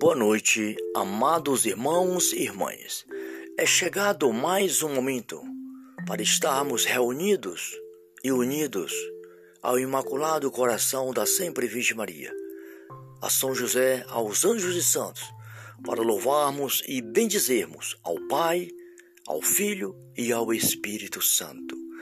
Boa 0.00 0.16
noite, 0.16 0.74
amados 0.96 1.66
irmãos 1.66 2.32
e 2.32 2.44
irmãs. 2.44 3.04
É 3.58 3.66
chegado 3.66 4.32
mais 4.32 4.82
um 4.82 4.94
momento 4.94 5.38
para 6.06 6.22
estarmos 6.22 6.86
reunidos 6.86 7.78
e 8.24 8.32
unidos 8.32 8.94
ao 9.62 9.78
Imaculado 9.78 10.50
Coração 10.50 11.12
da 11.12 11.26
Sempre 11.26 11.66
Virgem 11.66 11.98
Maria, 11.98 12.32
a 13.20 13.28
São 13.28 13.54
José, 13.54 14.02
aos 14.08 14.42
anjos 14.42 14.74
e 14.74 14.82
santos, 14.82 15.22
para 15.84 16.00
louvarmos 16.00 16.82
e 16.88 17.02
bendizermos 17.02 17.94
ao 18.02 18.18
Pai, 18.26 18.70
ao 19.26 19.42
Filho 19.42 19.94
e 20.16 20.32
ao 20.32 20.50
Espírito 20.54 21.20
Santo. 21.20 21.76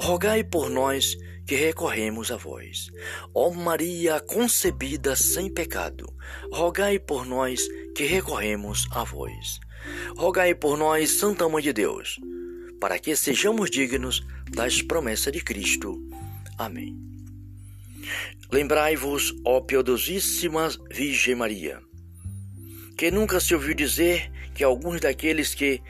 rogai 0.00 0.44
por 0.44 0.70
nós 0.70 1.16
que 1.46 1.54
recorremos 1.54 2.30
a 2.30 2.36
vós. 2.36 2.90
Ó 3.34 3.50
Maria 3.50 4.20
concebida 4.20 5.16
sem 5.16 5.52
pecado, 5.52 6.06
rogai 6.52 6.98
por 6.98 7.26
nós 7.26 7.60
que 7.94 8.04
recorremos 8.04 8.86
a 8.92 9.04
vós. 9.04 9.60
Rogai 10.16 10.54
por 10.54 10.78
nós, 10.78 11.10
Santa 11.18 11.48
Mãe 11.48 11.62
de 11.62 11.72
Deus, 11.72 12.20
para 12.80 12.98
que 12.98 13.16
sejamos 13.16 13.70
dignos 13.70 14.24
das 14.50 14.80
promessas 14.80 15.32
de 15.32 15.40
Cristo. 15.40 16.00
Amém. 16.56 16.96
Lembrai-vos, 18.50 19.34
ó 19.44 19.60
piedosíssima 19.60 20.68
Virgem 20.90 21.34
Maria, 21.34 21.80
que 22.96 23.10
nunca 23.10 23.40
se 23.40 23.54
ouviu 23.54 23.74
dizer 23.74 24.30
que 24.54 24.62
alguns 24.62 25.00
daqueles 25.00 25.54
que 25.54 25.80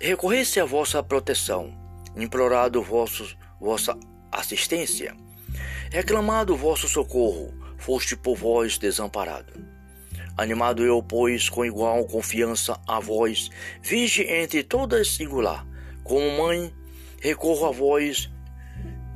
recorressem 0.00 0.62
à 0.62 0.66
vossa 0.66 1.02
proteção, 1.02 1.76
implorado 2.16 2.82
vossos, 2.82 3.36
vossa 3.60 3.98
assistência, 4.30 5.16
reclamado 5.90 6.56
vosso 6.56 6.88
socorro, 6.88 7.52
foste 7.76 8.16
por 8.16 8.36
vós 8.36 8.78
desamparado. 8.78 9.52
Animado 10.36 10.84
eu, 10.84 11.02
pois, 11.02 11.48
com 11.48 11.64
igual 11.64 12.04
confiança 12.04 12.80
a 12.86 13.00
vós, 13.00 13.50
vige 13.82 14.22
entre 14.22 14.62
todas 14.62 15.08
singular, 15.08 15.66
como 16.04 16.30
mãe, 16.38 16.72
recorro 17.20 17.66
a 17.66 17.72
vós 17.72 18.30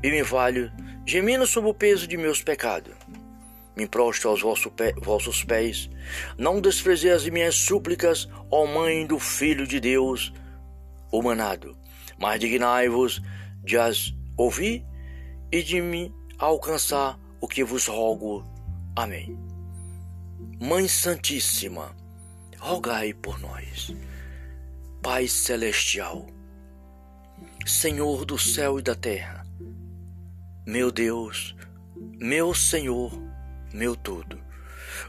e 0.03 0.11
me 0.11 0.23
valho, 0.23 0.73
gemendo 1.07 1.47
sob 1.47 1.69
o 1.69 1.75
peso 1.75 2.09
de 2.09 2.17
meus 2.17 2.43
pecados. 2.43 2.95
Me 3.77 3.87
prostro 3.87 4.31
aos 4.31 4.43
vossos 4.43 5.45
pés, 5.45 5.89
não 6.37 6.61
desprezei 6.61 7.11
as 7.11 7.27
minhas 7.29 7.55
súplicas, 7.55 8.29
ó 8.51 8.67
Mãe 8.67 9.07
do 9.07 9.19
Filho 9.19 9.67
de 9.67 9.81
Deus, 9.81 10.33
humanado, 11.11 11.77
mas 12.23 12.39
dignai-vos 12.39 13.21
de 13.65 13.77
as 13.77 14.15
ouvir 14.37 14.87
e 15.51 15.61
de 15.61 15.81
me 15.81 16.15
alcançar 16.39 17.19
o 17.41 17.49
que 17.49 17.65
vos 17.65 17.89
rogo. 17.89 18.47
Amém. 18.95 19.37
Mãe 20.61 20.87
Santíssima, 20.87 21.97
rogai 22.61 23.13
por 23.13 23.41
nós. 23.41 23.93
Pai 25.03 25.27
Celestial, 25.27 26.25
Senhor 27.67 28.25
do 28.25 28.39
céu 28.39 28.79
e 28.79 28.83
da 28.83 28.95
terra, 28.95 29.45
meu 30.65 30.93
Deus, 30.93 31.57
meu 32.21 32.55
Senhor, 32.55 33.13
meu 33.75 33.97
tudo, 33.97 34.41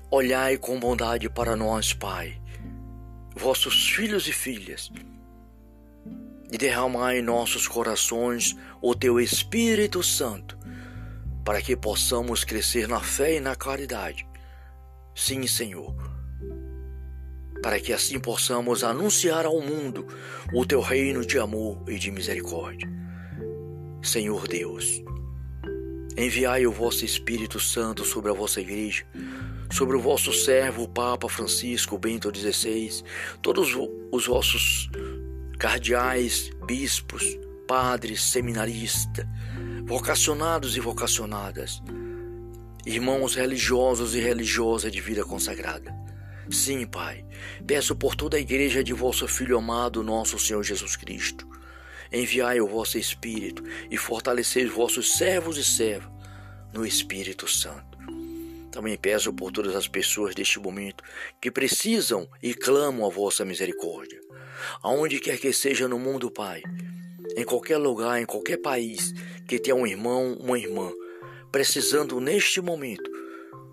olhai 0.09 0.57
com 0.57 0.79
bondade 0.79 1.29
para 1.29 1.55
nós, 1.55 1.93
Pai, 1.93 2.41
vossos 3.35 3.87
filhos 3.91 4.27
e 4.27 4.33
filhas, 4.33 4.91
e 6.53 6.57
derramai 6.57 7.17
em 7.17 7.23
nossos 7.23 7.67
corações 7.67 8.55
o 8.79 8.93
teu 8.93 9.19
Espírito 9.19 10.03
Santo, 10.03 10.55
para 11.43 11.59
que 11.59 11.75
possamos 11.75 12.43
crescer 12.43 12.87
na 12.87 12.99
fé 12.99 13.37
e 13.37 13.39
na 13.39 13.55
caridade. 13.55 14.27
Sim, 15.15 15.47
Senhor, 15.47 15.95
para 17.63 17.79
que 17.79 17.91
assim 17.91 18.19
possamos 18.19 18.83
anunciar 18.83 19.47
ao 19.47 19.59
mundo 19.61 20.05
o 20.53 20.63
teu 20.63 20.79
reino 20.79 21.25
de 21.25 21.39
amor 21.39 21.83
e 21.87 21.97
de 21.97 22.11
misericórdia. 22.11 22.87
Senhor 24.03 24.47
Deus, 24.47 25.01
enviai 26.15 26.67
o 26.67 26.71
vosso 26.71 27.03
Espírito 27.03 27.59
Santo 27.59 28.05
sobre 28.05 28.29
a 28.29 28.33
vossa 28.33 28.61
igreja, 28.61 29.07
sobre 29.71 29.97
o 29.97 29.99
vosso 29.99 30.31
servo, 30.31 30.83
o 30.83 30.87
Papa 30.87 31.27
Francisco 31.27 31.97
Bento 31.97 32.31
XVI, 32.31 33.03
todos 33.41 33.75
os 34.11 34.27
vossos 34.27 34.87
cardeais, 35.63 36.51
bispos, 36.65 37.23
padres, 37.65 38.21
seminaristas, 38.21 39.25
vocacionados 39.85 40.75
e 40.75 40.81
vocacionadas, 40.81 41.81
irmãos 42.85 43.33
religiosos 43.33 44.13
e 44.13 44.19
religiosas 44.19 44.91
de 44.91 44.99
vida 44.99 45.23
consagrada. 45.23 45.95
Sim, 46.51 46.85
Pai, 46.85 47.25
peço 47.65 47.95
por 47.95 48.13
toda 48.13 48.35
a 48.35 48.41
igreja 48.41 48.83
de 48.83 48.91
vosso 48.91 49.25
Filho 49.25 49.57
amado, 49.57 50.03
nosso 50.03 50.37
Senhor 50.37 50.63
Jesus 50.63 50.97
Cristo. 50.97 51.47
Enviai 52.11 52.59
o 52.59 52.67
vosso 52.67 52.97
Espírito 52.97 53.63
e 53.89 53.95
fortalecei 53.95 54.65
os 54.65 54.73
vossos 54.73 55.13
servos 55.13 55.55
e 55.55 55.63
servas 55.63 56.11
no 56.73 56.85
Espírito 56.85 57.47
Santo. 57.47 57.92
Também 58.73 58.97
peço 58.97 59.31
por 59.31 59.53
todas 59.53 59.73
as 59.75 59.87
pessoas 59.87 60.35
deste 60.35 60.59
momento 60.59 61.01
que 61.39 61.49
precisam 61.49 62.27
e 62.41 62.53
clamam 62.53 63.05
a 63.05 63.09
vossa 63.09 63.45
misericórdia 63.45 64.19
aonde 64.81 65.19
quer 65.19 65.37
que 65.37 65.51
seja 65.51 65.87
no 65.87 65.99
mundo, 65.99 66.31
Pai, 66.31 66.61
em 67.35 67.43
qualquer 67.43 67.77
lugar, 67.77 68.21
em 68.21 68.25
qualquer 68.25 68.57
país, 68.57 69.13
que 69.47 69.59
tenha 69.59 69.75
um 69.75 69.87
irmão, 69.87 70.33
uma 70.39 70.57
irmã, 70.57 70.91
precisando 71.51 72.19
neste 72.19 72.61
momento 72.61 73.09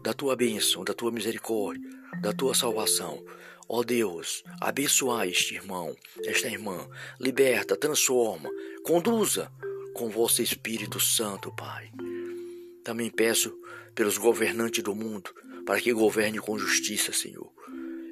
da 0.02 0.12
tua 0.12 0.34
bênção, 0.36 0.84
da 0.84 0.94
tua 0.94 1.10
misericórdia, 1.10 1.88
da 2.20 2.32
tua 2.32 2.54
salvação. 2.54 3.22
Ó 3.68 3.82
Deus, 3.82 4.42
abençoa 4.60 5.26
este 5.26 5.54
irmão, 5.54 5.94
esta 6.24 6.48
irmã, 6.48 6.88
liberta, 7.20 7.76
transforma, 7.76 8.50
conduza 8.84 9.50
com 9.94 10.08
vosso 10.08 10.42
Espírito 10.42 10.98
Santo, 10.98 11.54
Pai. 11.54 11.90
Também 12.84 13.10
peço 13.10 13.56
pelos 13.94 14.18
governantes 14.18 14.82
do 14.82 14.94
mundo, 14.94 15.30
para 15.66 15.80
que 15.80 15.92
governe 15.92 16.38
com 16.38 16.58
justiça, 16.58 17.12
Senhor 17.12 17.52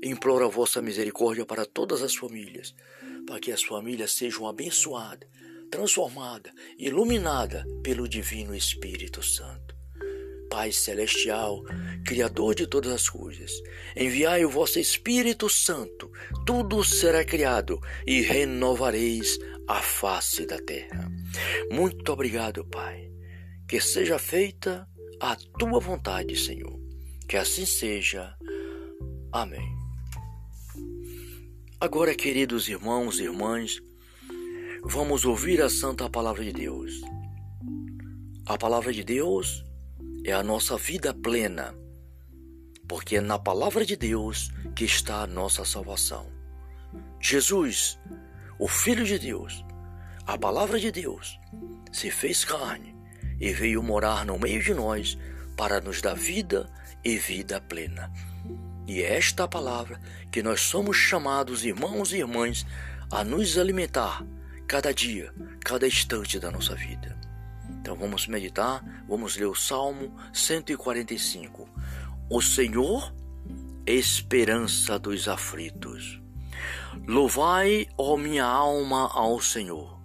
Imploro 0.03 0.45
a 0.45 0.49
vossa 0.49 0.81
misericórdia 0.81 1.45
para 1.45 1.67
todas 1.67 2.03
as 2.03 2.15
famílias, 2.15 2.75
para 3.27 3.41
que 3.41 3.51
as 3.51 3.63
famílias 3.63 4.13
sejam 4.13 4.47
abençoadas, 4.47 5.29
transformadas, 5.71 6.53
iluminadas 6.79 7.65
pelo 7.83 8.09
Divino 8.09 8.55
Espírito 8.55 9.23
Santo. 9.23 9.77
Pai 10.49 10.73
Celestial, 10.73 11.63
Criador 12.07 12.55
de 12.55 12.67
todas 12.67 12.93
as 12.93 13.09
coisas, 13.09 13.53
enviai 13.95 14.45
o 14.45 14.51
vosso 14.51 14.79
Espírito 14.79 15.49
Santo, 15.51 16.11
tudo 16.47 16.83
será 16.83 17.23
criado 17.25 17.79
e 18.07 18.23
renovareis 18.23 19.39
a 19.67 19.83
face 19.83 20.47
da 20.47 20.59
terra. 20.59 21.11
Muito 21.71 22.11
obrigado, 22.13 22.65
Pai. 22.65 23.08
Que 23.69 23.83
seja 23.83 24.19
feita 24.19 24.89
a 25.21 25.37
tua 25.37 25.79
vontade, 25.79 26.35
Senhor. 26.35 26.81
Que 27.29 27.37
assim 27.37 27.67
seja. 27.67 28.35
Amém. 29.31 29.77
Agora, 31.79 32.15
queridos 32.15 32.67
irmãos 32.67 33.21
e 33.21 33.25
irmãs, 33.25 33.79
vamos 34.83 35.27
ouvir 35.27 35.61
a 35.61 35.69
santa 35.69 36.09
palavra 36.09 36.43
de 36.43 36.51
Deus. 36.51 37.03
A 38.47 38.57
palavra 38.57 38.91
de 38.91 39.05
Deus 39.05 39.63
é 40.25 40.33
a 40.33 40.43
nossa 40.43 40.79
vida 40.79 41.13
plena, 41.13 41.75
porque 42.89 43.17
é 43.17 43.21
na 43.21 43.39
palavra 43.39 43.85
de 43.85 43.97
Deus 43.97 44.51
que 44.75 44.87
está 44.87 45.21
a 45.21 45.27
nossa 45.27 45.63
salvação. 45.67 46.33
Jesus, 47.21 47.99
o 48.59 48.67
Filho 48.67 49.05
de 49.05 49.19
Deus, 49.19 49.63
a 50.27 50.39
palavra 50.39 50.81
de 50.81 50.91
Deus, 50.91 51.39
se 51.93 52.11
fez 52.11 52.47
carne 52.47 52.98
e 53.41 53.53
veio 53.53 53.83
morar 53.83 54.25
no 54.25 54.39
meio 54.39 54.63
de 54.63 54.75
nós 54.75 55.19
para 55.57 55.81
nos 55.81 56.01
dar 56.01 56.15
vida 56.15 56.71
e 57.05 57.17
vida 57.17 57.61
plena. 57.61 58.13
E 58.87 59.03
é 59.03 59.17
esta 59.17 59.47
palavra 59.47 60.01
que 60.31 60.43
nós 60.43 60.61
somos 60.63 60.97
chamados, 60.97 61.65
irmãos 61.65 62.13
e 62.13 62.19
irmãs, 62.19 62.65
a 63.11 63.23
nos 63.23 63.59
alimentar 63.59 64.25
cada 64.67 64.93
dia, 64.93 65.33
cada 65.65 65.87
instante 65.87 66.39
da 66.39 66.51
nossa 66.51 66.75
vida. 66.75 67.19
Então 67.81 67.97
vamos 67.97 68.27
meditar, 68.27 68.83
vamos 69.09 69.37
ler 69.37 69.47
o 69.47 69.55
Salmo 69.55 70.15
145. 70.33 71.69
O 72.31 72.41
Senhor, 72.41 73.15
esperança 73.87 74.99
dos 74.99 75.29
aflitos. 75.29 76.21
Louvai, 77.07 77.87
ó 77.97 78.17
minha 78.17 78.45
alma, 78.45 79.11
ao 79.13 79.41
Senhor. 79.41 79.98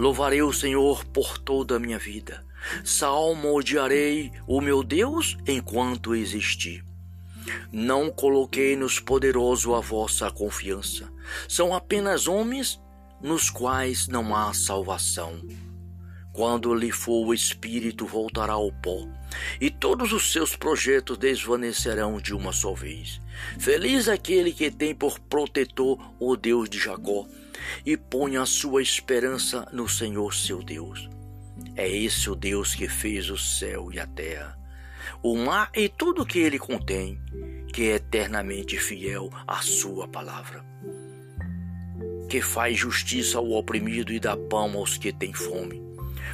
Louvarei 0.00 0.40
o 0.40 0.50
Senhor 0.50 1.04
por 1.04 1.36
toda 1.36 1.76
a 1.76 1.78
minha 1.78 1.98
vida. 1.98 2.42
Salmodiarei 2.82 4.32
o 4.46 4.58
meu 4.58 4.82
Deus 4.82 5.36
enquanto 5.46 6.14
existir. 6.14 6.82
Não 7.70 8.10
coloquei 8.10 8.74
nos 8.76 8.98
poderosos 8.98 9.74
a 9.74 9.80
vossa 9.80 10.30
confiança. 10.30 11.12
São 11.46 11.74
apenas 11.74 12.26
homens 12.26 12.80
nos 13.20 13.50
quais 13.50 14.08
não 14.08 14.34
há 14.34 14.54
salvação. 14.54 15.38
Quando 16.32 16.74
lhe 16.74 16.90
for 16.90 17.26
o 17.26 17.34
espírito, 17.34 18.06
voltará 18.06 18.54
ao 18.54 18.72
pó, 18.72 19.06
e 19.60 19.68
todos 19.68 20.14
os 20.14 20.32
seus 20.32 20.56
projetos 20.56 21.18
desvanecerão 21.18 22.18
de 22.18 22.32
uma 22.32 22.54
só 22.54 22.72
vez. 22.72 23.20
Feliz 23.58 24.08
aquele 24.08 24.50
que 24.50 24.70
tem 24.70 24.94
por 24.94 25.18
protetor 25.18 25.98
o 26.18 26.36
Deus 26.36 26.70
de 26.70 26.78
Jacó, 26.78 27.26
e 27.84 27.96
põe 27.96 28.36
a 28.36 28.46
sua 28.46 28.82
esperança 28.82 29.66
no 29.72 29.88
Senhor 29.88 30.34
seu 30.34 30.62
Deus. 30.62 31.08
É 31.76 31.88
esse 31.88 32.30
o 32.30 32.34
Deus 32.34 32.74
que 32.74 32.88
fez 32.88 33.30
o 33.30 33.36
céu 33.36 33.90
e 33.92 33.98
a 33.98 34.06
terra, 34.06 34.58
o 35.22 35.36
mar 35.36 35.70
e 35.74 35.88
tudo 35.88 36.26
que 36.26 36.38
ele 36.38 36.58
contém, 36.58 37.20
que 37.72 37.84
é 37.84 37.96
eternamente 37.96 38.78
fiel 38.78 39.30
à 39.46 39.56
sua 39.56 40.08
palavra. 40.08 40.64
Que 42.28 42.40
faz 42.40 42.78
justiça 42.78 43.38
ao 43.38 43.50
oprimido 43.50 44.12
e 44.12 44.20
dá 44.20 44.36
pão 44.36 44.76
aos 44.76 44.96
que 44.96 45.12
têm 45.12 45.32
fome 45.32 45.90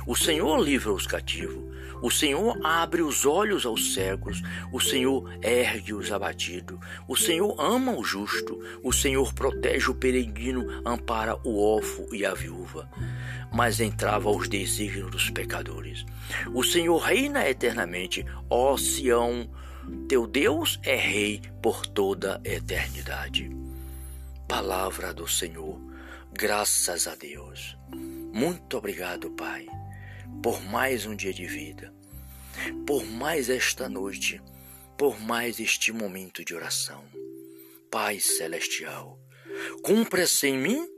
o 0.06 0.14
Senhor 0.14 0.62
livra 0.62 0.92
os 0.92 1.04
cativos. 1.04 1.65
O 2.02 2.10
Senhor 2.10 2.58
abre 2.64 3.02
os 3.02 3.24
olhos 3.24 3.64
aos 3.64 3.94
cegos. 3.94 4.42
O 4.72 4.80
Senhor 4.80 5.28
ergue 5.42 5.94
os 5.94 6.12
abatidos. 6.12 6.78
O 7.08 7.16
Senhor 7.16 7.54
ama 7.58 7.96
o 7.96 8.04
justo. 8.04 8.60
O 8.82 8.92
Senhor 8.92 9.32
protege 9.32 9.90
o 9.90 9.94
peregrino, 9.94 10.66
ampara 10.84 11.36
o 11.44 11.62
órfão 11.62 12.06
e 12.12 12.24
a 12.24 12.34
viúva. 12.34 12.88
Mas 13.52 13.80
entrava 13.80 14.30
os 14.30 14.48
desígnios 14.48 15.10
dos 15.10 15.30
pecadores. 15.30 16.04
O 16.52 16.62
Senhor 16.62 16.98
reina 16.98 17.48
eternamente. 17.48 18.24
Ó 18.50 18.76
Sião, 18.76 19.48
teu 20.08 20.26
Deus 20.26 20.78
é 20.82 20.96
rei 20.96 21.40
por 21.62 21.86
toda 21.86 22.40
a 22.44 22.48
eternidade. 22.48 23.50
Palavra 24.46 25.14
do 25.14 25.26
Senhor. 25.26 25.80
Graças 26.32 27.06
a 27.06 27.14
Deus. 27.14 27.76
Muito 28.32 28.76
obrigado, 28.76 29.30
Pai 29.30 29.66
por 30.42 30.62
mais 30.62 31.06
um 31.06 31.14
dia 31.14 31.32
de 31.32 31.46
vida, 31.46 31.92
por 32.86 33.04
mais 33.04 33.48
esta 33.48 33.88
noite, 33.88 34.40
por 34.96 35.20
mais 35.20 35.60
este 35.60 35.92
momento 35.92 36.44
de 36.44 36.54
oração. 36.54 37.04
Pai 37.90 38.18
Celestial, 38.20 39.18
cumpra-se 39.82 40.48
em 40.48 40.58
mim 40.58 40.88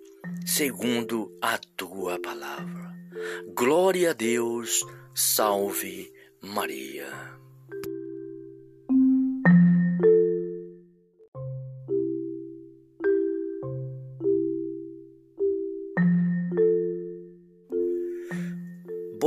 segundo 0.47 1.37
a 1.41 1.59
tua 1.77 2.21
palavra. 2.21 2.95
Glória 3.55 4.11
a 4.11 4.13
Deus, 4.13 4.81
salve 5.15 6.13
Maria. 6.41 7.38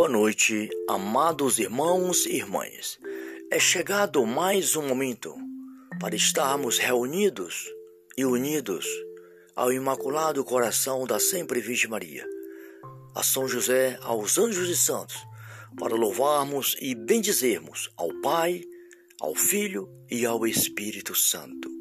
Boa 0.01 0.09
noite, 0.09 0.67
amados 0.89 1.59
irmãos 1.59 2.25
e 2.25 2.37
irmãs. 2.37 2.97
É 3.51 3.59
chegado 3.59 4.25
mais 4.25 4.75
um 4.75 4.87
momento 4.87 5.31
para 5.99 6.15
estarmos 6.15 6.79
reunidos 6.79 7.71
e 8.17 8.25
unidos 8.25 8.83
ao 9.55 9.71
Imaculado 9.71 10.43
Coração 10.43 11.05
da 11.05 11.19
Sempre 11.19 11.61
Virgem 11.61 11.87
Maria, 11.87 12.25
a 13.13 13.21
São 13.21 13.47
José, 13.47 13.99
aos 14.01 14.39
anjos 14.39 14.69
e 14.69 14.75
santos, 14.75 15.17
para 15.77 15.93
louvarmos 15.93 16.75
e 16.81 16.95
bendizermos 16.95 17.91
ao 17.95 18.09
Pai, 18.21 18.63
ao 19.19 19.35
Filho 19.35 19.87
e 20.09 20.25
ao 20.25 20.47
Espírito 20.47 21.13
Santo. 21.13 21.80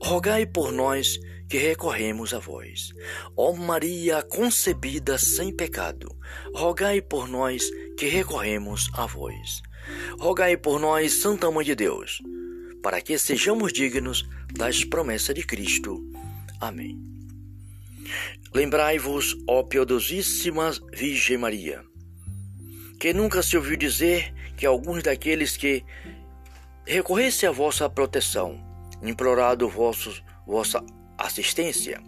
rogai 0.00 0.46
por 0.46 0.72
nós 0.72 1.18
que 1.48 1.58
recorremos 1.58 2.32
a 2.32 2.38
vós. 2.38 2.92
Ó 3.36 3.52
Maria 3.52 4.22
concebida 4.22 5.18
sem 5.18 5.54
pecado, 5.54 6.08
rogai 6.54 7.02
por 7.02 7.28
nós 7.28 7.62
que 7.98 8.06
recorremos 8.06 8.88
a 8.94 9.06
vós. 9.06 9.62
Rogai 10.18 10.56
por 10.56 10.80
nós, 10.80 11.20
Santa 11.20 11.50
Mãe 11.50 11.64
de 11.64 11.74
Deus, 11.74 12.22
para 12.82 13.00
que 13.00 13.18
sejamos 13.18 13.72
dignos 13.72 14.26
das 14.54 14.84
promessas 14.84 15.34
de 15.34 15.42
Cristo. 15.44 16.02
Amém. 16.60 16.98
Lembrai-vos, 18.54 19.36
ó 19.46 19.62
piedosíssima 19.62 20.72
Virgem 20.92 21.38
Maria, 21.38 21.84
que 23.00 23.12
nunca 23.12 23.42
se 23.42 23.56
ouviu 23.56 23.76
dizer 23.76 24.32
que 24.56 24.66
alguns 24.66 25.02
daqueles 25.02 25.56
que 25.56 25.84
recorressem 26.86 27.48
à 27.48 27.52
vossa 27.52 27.88
proteção, 27.88 28.71
implorado 29.02 29.68
vossos, 29.68 30.22
vossa 30.46 30.82
assistência, 31.18 32.00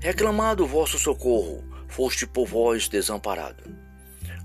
reclamado 0.00 0.66
vosso 0.66 0.98
socorro, 0.98 1.64
foste 1.88 2.26
por 2.26 2.46
vós 2.46 2.88
desamparado. 2.88 3.62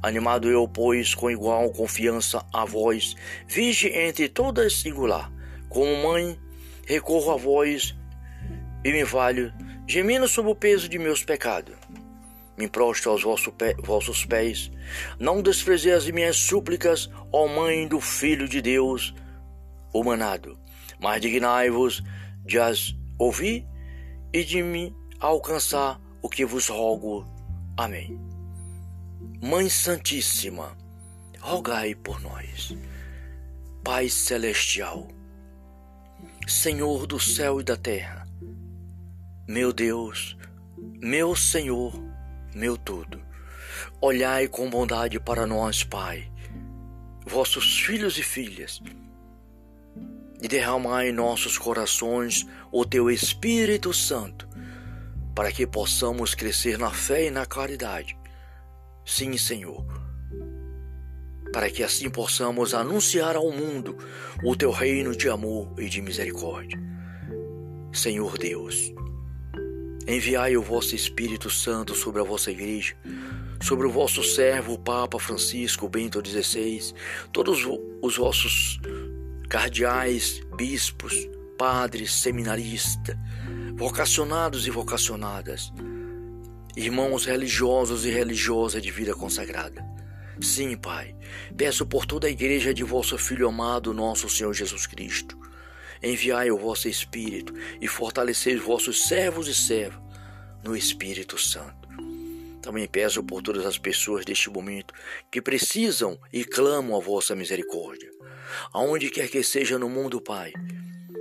Animado 0.01 0.49
eu, 0.49 0.67
pois, 0.67 1.13
com 1.13 1.29
igual 1.29 1.69
confiança 1.71 2.43
a 2.51 2.65
vós, 2.65 3.15
vige 3.47 3.87
entre 3.87 4.27
todas 4.27 4.73
singular, 4.73 5.31
como 5.69 5.95
mãe, 6.03 6.39
recorro 6.87 7.31
a 7.31 7.37
vós 7.37 7.95
e 8.83 8.91
me 8.91 9.03
valho, 9.03 9.53
gemindo 9.87 10.27
sob 10.27 10.49
o 10.49 10.55
peso 10.55 10.89
de 10.89 10.97
meus 10.97 11.23
pecados. 11.23 11.75
Me 12.57 12.67
prostro 12.67 13.11
aos 13.11 13.23
vossos, 13.23 13.53
pé, 13.57 13.75
vossos 13.79 14.25
pés, 14.25 14.71
não 15.19 15.41
desprezei 15.41 15.93
as 15.93 16.09
minhas 16.09 16.37
súplicas, 16.37 17.09
ó 17.31 17.47
Mãe 17.47 17.87
do 17.87 17.99
Filho 17.99 18.47
de 18.47 18.61
Deus, 18.61 19.13
humanado, 19.93 20.57
mas 21.01 21.19
dignai-vos 21.19 22.03
de 22.45 22.59
as 22.59 22.95
ouvir 23.17 23.65
e 24.31 24.43
de 24.43 24.61
me 24.61 24.95
alcançar 25.19 25.99
o 26.21 26.29
que 26.29 26.45
vos 26.45 26.67
rogo. 26.67 27.25
Amém. 27.75 28.19
Mãe 29.41 29.69
Santíssima, 29.69 30.77
rogai 31.39 31.95
por 31.95 32.21
nós. 32.21 32.77
Pai 33.83 34.09
Celestial, 34.09 35.07
Senhor 36.47 37.07
do 37.07 37.19
céu 37.19 37.59
e 37.59 37.63
da 37.63 37.75
terra, 37.75 38.27
meu 39.47 39.73
Deus, 39.73 40.37
meu 41.01 41.35
Senhor, 41.35 41.91
meu 42.53 42.77
tudo, 42.77 43.19
olhai 43.99 44.47
com 44.47 44.69
bondade 44.69 45.19
para 45.19 45.47
nós, 45.47 45.83
Pai, 45.83 46.31
vossos 47.25 47.79
filhos 47.79 48.19
e 48.19 48.23
filhas, 48.23 48.79
e 50.41 50.47
derramai 50.47 51.09
em 51.09 51.13
nossos 51.13 51.57
corações 51.57 52.45
o 52.71 52.83
teu 52.83 53.09
Espírito 53.11 53.93
Santo, 53.93 54.47
para 55.35 55.51
que 55.51 55.67
possamos 55.67 56.33
crescer 56.33 56.77
na 56.77 56.89
fé 56.89 57.27
e 57.27 57.31
na 57.31 57.45
caridade. 57.45 58.17
Sim, 59.05 59.37
Senhor, 59.37 59.85
para 61.53 61.69
que 61.69 61.83
assim 61.83 62.09
possamos 62.09 62.73
anunciar 62.73 63.35
ao 63.35 63.51
mundo 63.51 63.97
o 64.43 64.55
teu 64.55 64.71
reino 64.71 65.15
de 65.15 65.29
amor 65.29 65.73
e 65.77 65.87
de 65.87 66.01
misericórdia. 66.01 66.79
Senhor 67.93 68.37
Deus, 68.37 68.93
enviai 70.07 70.57
o 70.57 70.61
vosso 70.61 70.95
Espírito 70.95 71.49
Santo 71.49 71.93
sobre 71.93 72.21
a 72.21 72.23
vossa 72.23 72.49
igreja, 72.49 72.95
sobre 73.61 73.85
o 73.85 73.91
vosso 73.91 74.23
servo, 74.23 74.73
o 74.73 74.79
Papa 74.79 75.19
Francisco 75.19 75.87
Bento 75.87 76.21
XVI, 76.25 76.93
todos 77.31 77.59
os 78.01 78.17
vossos 78.17 78.79
cardeais, 79.51 80.41
bispos, 80.55 81.13
padres, 81.57 82.13
seminaristas, 82.13 83.17
vocacionados 83.75 84.65
e 84.65 84.69
vocacionadas, 84.71 85.73
irmãos 86.73 87.25
religiosos 87.25 88.05
e 88.05 88.09
religiosas 88.09 88.81
de 88.81 88.89
vida 88.89 89.13
consagrada. 89.13 89.85
Sim, 90.39 90.77
Pai, 90.77 91.13
peço 91.57 91.85
por 91.85 92.05
toda 92.05 92.27
a 92.27 92.31
igreja 92.31 92.73
de 92.73 92.81
vosso 92.81 93.17
Filho 93.17 93.45
amado, 93.45 93.93
nosso 93.93 94.29
Senhor 94.29 94.53
Jesus 94.53 94.87
Cristo. 94.87 95.37
Enviai 96.01 96.49
o 96.49 96.57
vosso 96.57 96.87
Espírito 96.87 97.53
e 97.81 97.89
fortalecei 97.89 98.55
os 98.55 98.63
vossos 98.63 99.05
servos 99.05 99.49
e 99.49 99.53
servas 99.53 100.01
no 100.63 100.77
Espírito 100.77 101.37
Santo. 101.37 101.89
Também 102.61 102.87
peço 102.87 103.21
por 103.21 103.41
todas 103.41 103.65
as 103.65 103.77
pessoas 103.77 104.23
deste 104.23 104.49
momento 104.49 104.93
que 105.29 105.41
precisam 105.41 106.17
e 106.31 106.45
clamam 106.45 106.95
a 106.95 107.01
vossa 107.01 107.35
misericórdia 107.35 108.09
aonde 108.73 109.09
quer 109.09 109.29
que 109.29 109.43
seja 109.43 109.77
no 109.77 109.89
mundo, 109.89 110.21
Pai, 110.21 110.53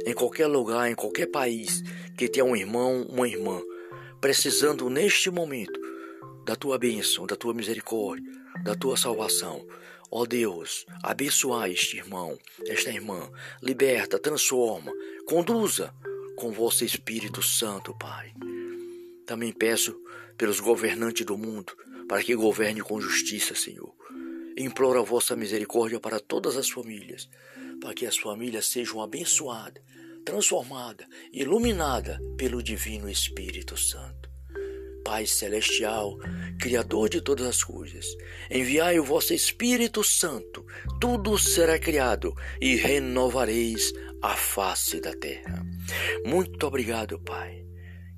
em 0.06 0.14
qualquer 0.14 0.46
lugar, 0.46 0.90
em 0.90 0.94
qualquer 0.94 1.26
país, 1.26 1.82
que 2.16 2.28
tenha 2.28 2.44
um 2.44 2.56
irmão, 2.56 3.06
uma 3.08 3.28
irmã, 3.28 3.60
precisando 4.20 4.88
neste 4.88 5.30
momento 5.30 5.78
da 6.44 6.56
tua 6.56 6.78
bênção, 6.78 7.26
da 7.26 7.36
tua 7.36 7.54
misericórdia, 7.54 8.30
da 8.62 8.74
tua 8.74 8.96
salvação. 8.96 9.66
Ó 10.10 10.26
Deus, 10.26 10.86
abençoa 11.02 11.68
este 11.68 11.98
irmão, 11.98 12.38
esta 12.66 12.90
irmã, 12.90 13.30
liberta, 13.62 14.18
transforma, 14.18 14.92
conduza 15.26 15.94
com 16.36 16.50
vosso 16.50 16.84
Espírito 16.84 17.42
Santo, 17.42 17.96
Pai. 17.96 18.32
Também 19.26 19.52
peço 19.52 19.94
pelos 20.36 20.58
governantes 20.58 21.24
do 21.24 21.36
mundo, 21.36 21.72
para 22.08 22.22
que 22.22 22.34
governe 22.34 22.80
com 22.80 23.00
justiça, 23.00 23.54
Senhor. 23.54 23.94
Imploro 24.56 25.00
a 25.00 25.02
vossa 25.02 25.36
misericórdia 25.36 26.00
para 26.00 26.20
todas 26.20 26.56
as 26.56 26.68
famílias, 26.68 27.28
para 27.80 27.94
que 27.94 28.06
as 28.06 28.16
famílias 28.16 28.66
sejam 28.66 29.00
abençoadas, 29.00 29.82
transformadas, 30.24 31.06
iluminadas 31.32 32.18
pelo 32.36 32.62
Divino 32.62 33.08
Espírito 33.08 33.76
Santo. 33.76 34.30
Pai 35.04 35.26
Celestial, 35.26 36.18
Criador 36.60 37.08
de 37.08 37.20
todas 37.20 37.46
as 37.46 37.64
coisas, 37.64 38.06
enviai 38.50 39.00
o 39.00 39.04
vosso 39.04 39.32
Espírito 39.32 40.04
Santo, 40.04 40.64
tudo 41.00 41.38
será 41.38 41.78
criado 41.78 42.34
e 42.60 42.76
renovareis 42.76 43.92
a 44.22 44.36
face 44.36 45.00
da 45.00 45.14
terra. 45.14 45.64
Muito 46.24 46.66
obrigado, 46.66 47.18
Pai. 47.18 47.64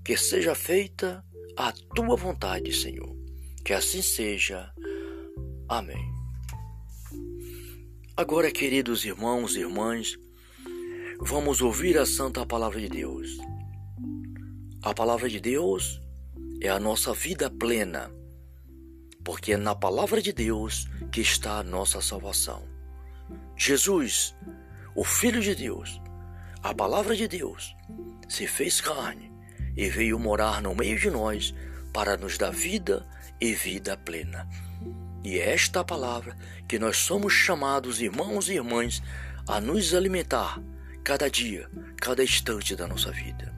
Que 0.04 0.16
seja 0.16 0.54
feita 0.54 1.24
a 1.56 1.72
tua 1.94 2.16
vontade, 2.16 2.74
Senhor. 2.74 3.16
Que 3.64 3.72
assim 3.72 4.02
seja. 4.02 4.72
Amém. 5.68 6.21
Agora, 8.14 8.50
queridos 8.50 9.06
irmãos 9.06 9.56
e 9.56 9.60
irmãs, 9.60 10.18
vamos 11.18 11.62
ouvir 11.62 11.96
a 11.96 12.04
santa 12.04 12.44
palavra 12.44 12.78
de 12.78 12.86
Deus. 12.86 13.38
A 14.82 14.92
palavra 14.92 15.30
de 15.30 15.40
Deus 15.40 15.98
é 16.60 16.68
a 16.68 16.78
nossa 16.78 17.14
vida 17.14 17.48
plena, 17.48 18.12
porque 19.24 19.54
é 19.54 19.56
na 19.56 19.74
palavra 19.74 20.20
de 20.20 20.30
Deus 20.30 20.86
que 21.10 21.22
está 21.22 21.58
a 21.58 21.62
nossa 21.62 22.02
salvação. 22.02 22.68
Jesus, 23.56 24.34
o 24.94 25.04
Filho 25.04 25.40
de 25.40 25.54
Deus, 25.54 25.98
a 26.62 26.74
palavra 26.74 27.16
de 27.16 27.26
Deus, 27.26 27.74
se 28.28 28.46
fez 28.46 28.78
carne 28.78 29.32
e 29.74 29.88
veio 29.88 30.18
morar 30.18 30.60
no 30.60 30.74
meio 30.74 30.98
de 30.98 31.10
nós 31.10 31.54
para 31.94 32.18
nos 32.18 32.36
dar 32.36 32.52
vida 32.52 33.08
e 33.40 33.54
vida 33.54 33.96
plena. 33.96 34.46
E 35.24 35.38
é 35.38 35.52
esta 35.52 35.84
palavra 35.84 36.36
que 36.68 36.78
nós 36.78 36.96
somos 36.96 37.32
chamados, 37.32 38.00
irmãos 38.00 38.48
e 38.48 38.54
irmãs, 38.54 39.02
a 39.46 39.60
nos 39.60 39.94
alimentar 39.94 40.60
cada 41.04 41.28
dia, 41.30 41.68
cada 42.00 42.22
instante 42.22 42.74
da 42.74 42.86
nossa 42.86 43.10
vida. 43.10 43.54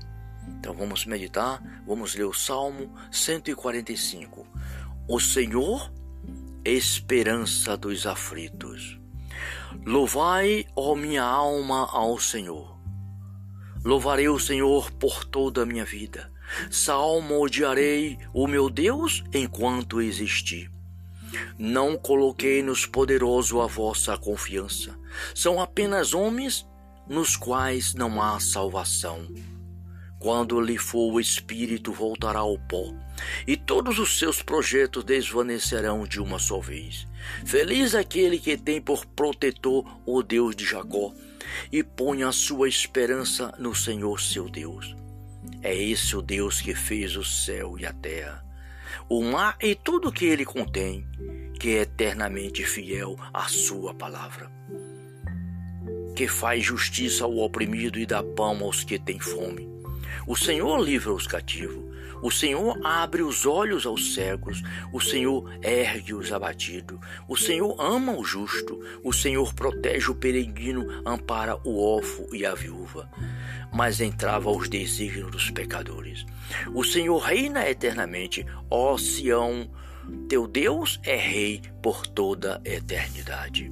Então 0.59 0.75
vamos 0.75 1.07
meditar, 1.07 1.63
vamos 1.87 2.15
ler 2.15 2.25
o 2.25 2.33
Salmo 2.33 2.95
145. 3.11 4.47
O 5.09 5.21
Senhor, 5.21 5.93
esperança 6.65 7.77
dos 7.77 8.07
aflitos. 8.07 8.99
Louvai, 9.85 10.67
ó 10.77 10.95
minha 10.95 11.23
alma, 11.23 11.89
ao 11.91 12.19
Senhor 12.19 12.75
Louvarei 13.85 14.31
o 14.31 14.39
Senhor 14.39 14.91
por 14.93 15.27
toda 15.27 15.63
a 15.63 15.67
minha 15.67 15.85
vida. 15.85 16.33
Salmodiarei 16.71 18.19
o 18.33 18.47
meu 18.47 18.71
Deus 18.71 19.23
enquanto 19.31 20.01
existir. 20.01 20.74
Não 21.59 21.97
coloquei 21.97 22.63
nos 22.63 22.87
poderosos 22.87 23.61
a 23.61 23.67
vossa 23.67 24.17
confiança. 24.17 24.99
São 25.35 25.61
apenas 25.61 26.15
homens 26.15 26.67
nos 27.09 27.37
quais 27.37 27.95
não 27.95 28.21
há 28.21 28.39
salvação. 28.41 29.27
Quando 30.19 30.61
lhe 30.61 30.79
for 30.79 31.13
o 31.13 31.21
espírito, 31.21 31.93
voltará 31.93 32.39
ao 32.39 32.59
pó, 32.59 32.95
e 33.47 33.57
todos 33.57 33.99
os 33.99 34.19
seus 34.19 34.43
projetos 34.43 35.05
desvanecerão 35.05 36.07
de 36.07 36.19
uma 36.19 36.39
só 36.39 36.61
vez. 36.61 37.07
Feliz 37.45 37.95
aquele 37.95 38.39
que 38.39 38.57
tem 38.57 38.81
por 38.81 39.05
protetor 39.05 39.85
o 40.07 40.23
Deus 40.23 40.57
de 40.57 40.65
Jacó 40.65 41.13
e 41.71 41.83
põe 41.83 42.23
a 42.23 42.33
sua 42.33 42.69
esperança 42.69 43.53
no 43.59 43.75
Senhor 43.75 44.21
seu 44.21 44.49
Deus. 44.49 44.97
É 45.63 45.75
esse 45.75 46.17
o 46.17 46.23
Deus 46.23 46.61
que 46.61 46.75
fez 46.75 47.17
o 47.17 47.25
céu 47.25 47.79
e 47.79 47.87
a 47.87 47.93
terra, 47.93 48.44
o 49.09 49.23
mar 49.23 49.57
e 49.63 49.75
tudo 49.75 50.13
que 50.13 50.25
ele 50.25 50.45
contém, 50.45 51.07
que 51.61 51.77
é 51.77 51.83
eternamente 51.83 52.65
fiel 52.65 53.17
à 53.33 53.43
sua 53.45 53.95
palavra. 53.95 54.51
Que 56.17 56.27
faz 56.27 56.65
justiça 56.65 57.25
ao 57.25 57.37
oprimido 57.39 57.99
e 57.99 58.07
dá 58.07 58.23
pão 58.23 58.63
aos 58.63 58.83
que 58.83 58.99
têm 58.99 59.21
fome. 59.21 59.69
O 60.27 60.37
Senhor 60.37 60.79
livra 60.79 61.13
os 61.13 61.27
cativos 61.27 61.94
o 62.23 62.31
Senhor 62.31 62.79
abre 62.85 63.23
os 63.23 63.47
olhos 63.47 63.87
aos 63.87 64.15
cegos, 64.15 64.63
o 64.93 65.01
Senhor 65.01 65.51
ergue 65.63 66.15
os 66.15 66.33
abatidos, 66.33 66.99
o 67.29 67.37
Senhor 67.37 67.77
ama 67.81 68.13
o 68.13 68.25
justo, 68.25 68.81
o 69.03 69.13
Senhor 69.13 69.55
protege 69.55 70.11
o 70.11 70.15
peregrino, 70.15 71.03
ampara 71.07 71.57
o 71.65 71.83
órfão 71.83 72.27
e 72.33 72.45
a 72.45 72.55
viúva, 72.55 73.11
mas 73.73 74.01
entrava 74.01 74.51
os 74.51 74.69
desígnios 74.69 75.31
dos 75.31 75.51
pecadores. 75.51 76.25
O 76.75 76.85
Senhor 76.85 77.19
reina 77.19 77.69
eternamente, 77.69 78.47
ó 78.71 78.97
Sião, 78.97 79.71
teu 80.29 80.47
Deus 80.47 81.01
é 81.03 81.17
rei 81.17 81.63
por 81.83 82.07
toda 82.07 82.61
a 82.65 82.69
eternidade. 82.69 83.71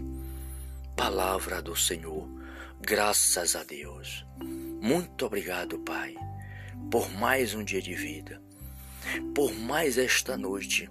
Palavra 0.96 1.60
do 1.62 1.76
Senhor, 1.76 2.28
graças 2.80 3.56
a 3.56 3.62
Deus. 3.62 4.24
Muito 4.80 5.26
obrigado, 5.26 5.78
Pai 5.78 6.14
por 6.90 7.10
mais 7.10 7.54
um 7.54 7.64
dia 7.64 7.80
de 7.80 7.94
vida, 7.94 8.42
por 9.34 9.52
mais 9.54 9.98
esta 9.98 10.36
noite, 10.36 10.90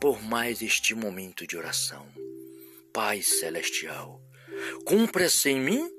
por 0.00 0.22
mais 0.22 0.62
este 0.62 0.94
momento 0.94 1.46
de 1.46 1.56
oração. 1.56 2.06
Pai 2.92 3.22
Celestial, 3.22 4.20
cumpra-se 4.84 5.50
em 5.50 5.60
mim 5.60 5.90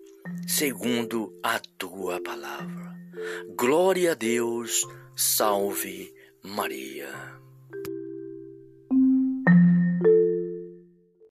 segundo 0.48 1.38
a 1.44 1.60
tua 1.78 2.22
palavra. 2.22 2.96
Glória 3.56 4.12
a 4.12 4.16
Deus, 4.16 4.82
salve 5.16 6.14
Maria. 6.44 7.37